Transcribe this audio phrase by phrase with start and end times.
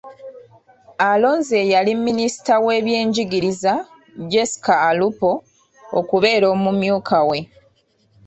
[1.09, 3.73] Alonze eyali minisita w’ebyenjigiriza,
[4.31, 5.31] Jessica Alupo,
[5.99, 7.39] okubeera omumyuka we.